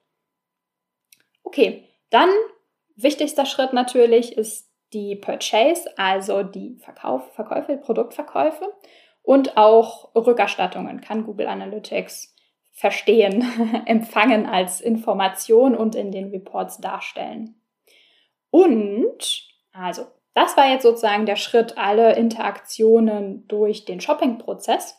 Okay, 1.43 1.87
dann 2.09 2.29
wichtigster 2.95 3.45
Schritt 3.45 3.73
natürlich 3.73 4.37
ist 4.37 4.69
die 4.93 5.15
Purchase, 5.15 5.89
also 5.97 6.43
die 6.43 6.77
Verkauf, 6.77 7.33
Verkäufe, 7.33 7.77
Produktverkäufe 7.77 8.73
und 9.21 9.57
auch 9.57 10.15
Rückerstattungen 10.15 11.01
kann 11.01 11.25
Google 11.25 11.47
Analytics 11.47 12.33
verstehen, 12.71 13.43
empfangen 13.85 14.45
als 14.45 14.81
Information 14.81 15.75
und 15.75 15.95
in 15.95 16.11
den 16.11 16.29
Reports 16.29 16.77
darstellen. 16.77 17.59
Und, 18.51 19.47
also, 19.73 20.05
das 20.33 20.55
war 20.55 20.69
jetzt 20.69 20.83
sozusagen 20.83 21.25
der 21.25 21.35
Schritt, 21.35 21.77
alle 21.77 22.15
Interaktionen 22.15 23.47
durch 23.47 23.85
den 23.85 23.99
Shopping-Prozess. 23.99 24.95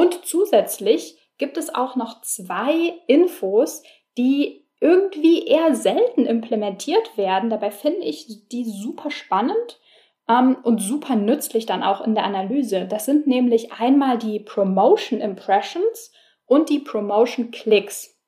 Und 0.00 0.24
zusätzlich 0.24 1.18
gibt 1.36 1.58
es 1.58 1.74
auch 1.74 1.94
noch 1.94 2.22
zwei 2.22 2.94
Infos, 3.06 3.82
die 4.16 4.66
irgendwie 4.80 5.46
eher 5.46 5.74
selten 5.74 6.24
implementiert 6.24 7.18
werden. 7.18 7.50
Dabei 7.50 7.70
finde 7.70 8.06
ich 8.06 8.48
die 8.48 8.64
super 8.64 9.10
spannend 9.10 9.78
ähm, 10.26 10.56
und 10.62 10.80
super 10.80 11.16
nützlich 11.16 11.66
dann 11.66 11.82
auch 11.82 12.00
in 12.00 12.14
der 12.14 12.24
Analyse. 12.24 12.86
Das 12.86 13.04
sind 13.04 13.26
nämlich 13.26 13.72
einmal 13.72 14.16
die 14.16 14.40
Promotion 14.40 15.20
Impressions 15.20 16.12
und 16.46 16.70
die 16.70 16.78
Promotion 16.78 17.50
Clicks. 17.50 18.18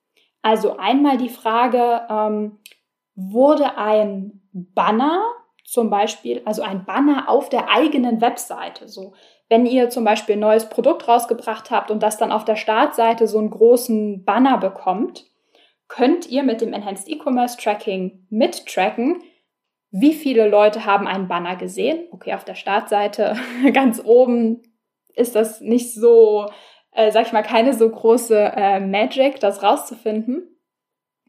Also 0.43 0.77
einmal 0.77 1.17
die 1.17 1.31
Frage, 1.31 2.03
ähm, 2.11 2.59
wurde 3.15 3.79
ein 3.79 4.43
Banner 4.53 5.23
zum 5.65 5.89
Beispiel, 5.89 6.43
also 6.45 6.61
ein 6.61 6.85
Banner 6.85 7.31
auf 7.31 7.49
der 7.49 7.71
eigenen 7.71 8.21
Webseite, 8.21 8.91
so 8.91 9.15
wenn 9.53 9.67
ihr 9.67 9.91
zum 9.91 10.05
Beispiel 10.05 10.37
ein 10.37 10.41
neues 10.41 10.71
Produkt 10.71 11.07
rausgebracht 11.07 11.71
habt 11.71 11.91
und 11.91 12.03
das 12.03 12.17
dann 12.17 12.33
auf 12.33 12.47
der 12.47 12.57
Startseite 12.57 13.27
so 13.27 13.37
einen 13.37 13.51
großen 13.51 14.25
Banner 14.25 14.57
bekommt, 14.57 15.27
könnt 15.89 16.27
ihr 16.27 16.43
mit 16.43 16.63
dem 16.63 16.73
Enhanced 16.73 17.07
E-Commerce 17.07 17.59
Tracking 17.59 18.27
mittracken, 18.31 19.23
wie 19.91 20.15
viele 20.15 20.49
Leute 20.49 20.87
haben 20.87 21.07
einen 21.07 21.29
Banner 21.29 21.57
gesehen. 21.57 22.09
Okay, 22.13 22.33
auf 22.33 22.47
der 22.47 22.55
Startseite 22.55 23.37
ganz 23.75 24.01
oben 24.03 24.63
ist 25.15 25.37
das 25.37 25.61
nicht 25.61 25.93
so, 25.93 26.47
äh, 26.93 27.13
sag 27.13 27.27
ich 27.27 27.35
mal, 27.35 27.43
keine 27.43 27.75
so 27.75 27.91
große 27.91 28.53
äh, 28.57 28.81
Magic, 28.81 29.39
das 29.39 29.63
rauszufinden. 29.63 30.49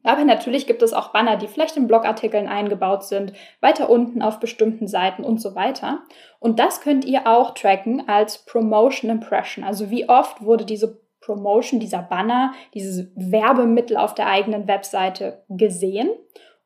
Aber 0.03 0.23
natürlich 0.25 0.67
gibt 0.67 0.81
es 0.81 0.93
auch 0.93 1.09
Banner, 1.09 1.37
die 1.37 1.47
vielleicht 1.47 1.77
in 1.77 1.87
Blogartikeln 1.87 2.47
eingebaut 2.47 3.03
sind, 3.05 3.33
weiter 3.61 3.89
unten 3.89 4.21
auf 4.21 4.39
bestimmten 4.39 4.87
Seiten 4.87 5.23
und 5.23 5.41
so 5.41 5.55
weiter. 5.55 6.03
Und 6.39 6.59
das 6.59 6.81
könnt 6.81 7.05
ihr 7.05 7.25
auch 7.25 7.53
tracken 7.53 8.07
als 8.07 8.45
Promotion 8.45 9.09
Impression. 9.09 9.63
Also 9.63 9.89
wie 9.89 10.09
oft 10.09 10.43
wurde 10.43 10.65
diese 10.65 11.01
Promotion, 11.21 11.79
dieser 11.79 12.01
Banner, 12.01 12.53
dieses 12.73 13.07
Werbemittel 13.15 13.95
auf 13.95 14.13
der 14.13 14.27
eigenen 14.27 14.67
Webseite 14.67 15.43
gesehen. 15.47 16.09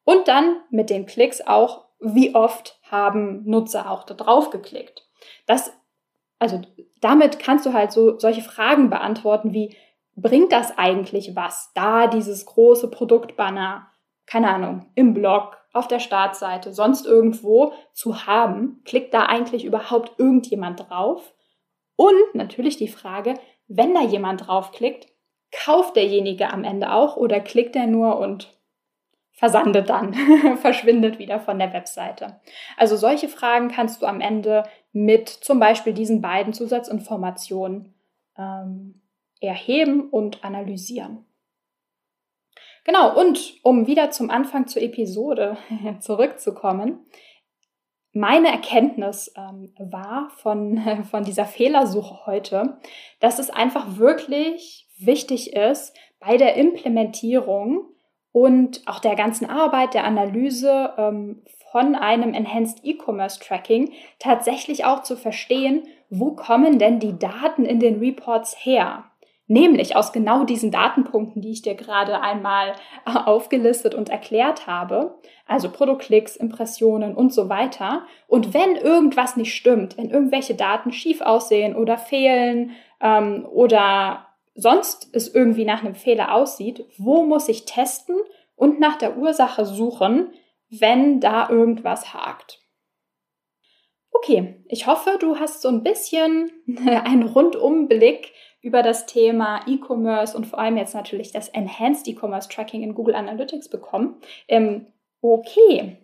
Und 0.03 0.27
dann 0.27 0.57
mit 0.71 0.89
den 0.89 1.05
Klicks 1.05 1.41
auch, 1.41 1.85
wie 1.99 2.33
oft 2.33 2.79
haben 2.89 3.43
Nutzer 3.45 3.91
auch 3.91 4.03
da 4.03 4.13
drauf 4.13 4.49
geklickt. 4.49 5.05
Das, 5.45 5.73
also 6.39 6.61
damit 7.01 7.39
kannst 7.39 7.65
du 7.65 7.73
halt 7.73 7.91
so 7.91 8.17
solche 8.17 8.41
Fragen 8.41 8.89
beantworten 8.89 9.53
wie, 9.53 9.75
bringt 10.17 10.51
das 10.51 10.77
eigentlich 10.77 11.35
was, 11.35 11.71
da 11.73 12.07
dieses 12.07 12.45
große 12.45 12.89
Produktbanner, 12.89 13.87
keine 14.25 14.49
Ahnung, 14.49 14.87
im 14.95 15.13
Blog, 15.13 15.55
auf 15.73 15.87
der 15.87 15.99
Startseite, 15.99 16.73
sonst 16.73 17.05
irgendwo 17.05 17.71
zu 17.93 18.25
haben? 18.25 18.81
Klickt 18.83 19.13
da 19.13 19.27
eigentlich 19.27 19.63
überhaupt 19.63 20.19
irgendjemand 20.19 20.89
drauf? 20.89 21.33
Und 21.95 22.33
natürlich 22.33 22.77
die 22.77 22.87
Frage, 22.87 23.35
wenn 23.67 23.93
da 23.93 24.01
jemand 24.01 24.47
draufklickt, 24.47 25.07
kauft 25.51 25.95
derjenige 25.95 26.51
am 26.51 26.63
Ende 26.63 26.91
auch 26.91 27.15
oder 27.15 27.39
klickt 27.39 27.75
er 27.75 27.87
nur 27.87 28.17
und 28.19 28.57
versandet 29.33 29.89
dann, 29.89 30.13
verschwindet 30.61 31.19
wieder 31.19 31.39
von 31.39 31.59
der 31.59 31.73
Webseite. 31.73 32.39
Also 32.75 32.95
solche 32.95 33.27
Fragen 33.27 33.69
kannst 33.69 34.01
du 34.01 34.07
am 34.07 34.19
Ende 34.19 34.63
mit 34.93 35.29
zum 35.29 35.59
Beispiel 35.59 35.93
diesen 35.93 36.21
beiden 36.21 36.53
Zusatzinformationen 36.53 37.93
ähm, 38.35 39.01
erheben 39.41 40.09
und 40.09 40.43
analysieren. 40.43 41.25
Genau, 42.83 43.19
und 43.19 43.55
um 43.63 43.85
wieder 43.85 44.11
zum 44.11 44.29
Anfang 44.29 44.67
zur 44.67 44.81
Episode 44.81 45.57
zurückzukommen, 45.99 47.05
meine 48.13 48.47
Erkenntnis 48.47 49.31
ähm, 49.37 49.73
war 49.77 50.29
von, 50.37 51.03
von 51.11 51.23
dieser 51.23 51.45
Fehlersuche 51.45 52.25
heute, 52.25 52.79
dass 53.19 53.39
es 53.39 53.49
einfach 53.49 53.97
wirklich 53.97 54.87
wichtig 54.97 55.53
ist, 55.53 55.95
bei 56.19 56.37
der 56.37 56.55
Implementierung 56.55 57.89
und 58.31 58.87
auch 58.87 58.99
der 58.99 59.15
ganzen 59.15 59.49
Arbeit, 59.49 59.93
der 59.93 60.03
Analyse 60.03 60.93
ähm, 60.97 61.43
von 61.71 61.95
einem 61.95 62.33
Enhanced 62.33 62.79
E-Commerce 62.83 63.39
Tracking 63.39 63.91
tatsächlich 64.19 64.85
auch 64.85 65.03
zu 65.03 65.15
verstehen, 65.15 65.87
wo 66.09 66.35
kommen 66.35 66.79
denn 66.79 66.99
die 66.99 67.19
Daten 67.19 67.65
in 67.65 67.79
den 67.79 67.99
Reports 67.99 68.55
her? 68.63 69.05
Nämlich 69.49 69.95
aus 69.95 70.11
genau 70.11 70.43
diesen 70.43 70.71
Datenpunkten, 70.71 71.41
die 71.41 71.51
ich 71.51 71.61
dir 71.61 71.75
gerade 71.75 72.19
einmal 72.19 72.73
äh, 73.05 73.11
aufgelistet 73.11 73.95
und 73.95 74.09
erklärt 74.09 74.67
habe, 74.67 75.17
also 75.45 75.71
Produktklicks, 75.71 76.35
Impressionen 76.35 77.15
und 77.15 77.33
so 77.33 77.47
weiter. 77.47 78.05
Und 78.27 78.53
wenn 78.53 78.75
irgendwas 78.75 79.37
nicht 79.37 79.55
stimmt, 79.55 79.97
wenn 79.97 80.09
irgendwelche 80.09 80.55
Daten 80.55 80.91
schief 80.91 81.21
aussehen 81.21 81.77
oder 81.77 81.97
fehlen 81.97 82.71
ähm, 82.99 83.47
oder 83.49 84.27
sonst 84.53 85.09
es 85.13 85.33
irgendwie 85.33 85.63
nach 85.63 85.81
einem 85.81 85.95
Fehler 85.95 86.33
aussieht, 86.33 86.85
wo 86.97 87.23
muss 87.23 87.47
ich 87.47 87.63
testen 87.63 88.17
und 88.57 88.81
nach 88.81 88.97
der 88.97 89.17
Ursache 89.17 89.65
suchen, 89.65 90.33
wenn 90.69 91.21
da 91.21 91.49
irgendwas 91.49 92.13
hakt? 92.13 92.59
Okay, 94.11 94.55
ich 94.67 94.87
hoffe, 94.87 95.17
du 95.19 95.39
hast 95.39 95.61
so 95.61 95.69
ein 95.69 95.83
bisschen 95.83 96.51
einen 96.85 97.23
Rundumblick 97.23 98.33
über 98.67 98.83
das 98.83 99.05
Thema 99.05 99.61
E-Commerce 99.65 100.35
und 100.35 100.45
vor 100.45 100.59
allem 100.59 100.75
jetzt 100.75 100.93
natürlich 100.93 101.31
das 101.31 101.47
Enhanced 101.47 102.05
E-Commerce 102.09 102.49
Tracking 102.49 102.83
in 102.83 102.93
Google 102.93 103.15
Analytics 103.15 103.69
bekommen. 103.69 104.17
Ähm, 104.49 104.87
okay, 105.21 105.95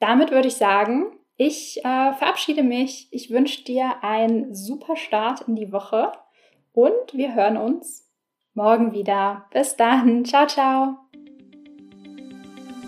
damit 0.00 0.30
würde 0.30 0.48
ich 0.48 0.56
sagen, 0.56 1.06
ich 1.38 1.78
äh, 1.78 2.12
verabschiede 2.12 2.62
mich. 2.62 3.08
Ich 3.10 3.30
wünsche 3.30 3.64
dir 3.64 4.04
einen 4.04 4.54
super 4.54 4.96
Start 4.96 5.48
in 5.48 5.56
die 5.56 5.72
Woche 5.72 6.12
und 6.74 7.14
wir 7.14 7.34
hören 7.34 7.56
uns 7.56 8.06
morgen 8.52 8.92
wieder. 8.92 9.46
Bis 9.50 9.76
dann. 9.76 10.26
Ciao, 10.26 10.46
ciao. 10.46 10.98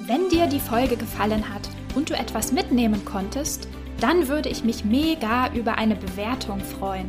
Wenn 0.07 0.29
dir 0.29 0.47
die 0.47 0.61
Folge 0.61 0.99
gefallen 0.99 1.49
hat 1.55 1.71
und 1.97 2.11
du 2.11 2.15
etwas 2.15 2.53
mitnehmen 2.53 3.03
konntest, 3.07 3.67
dann 3.99 4.29
würde 4.29 4.51
ich 4.51 4.63
mich 4.63 4.85
mega 4.85 5.51
über 5.55 5.79
eine 5.79 5.97
Bewertung 5.97 6.61
freuen. 6.61 7.09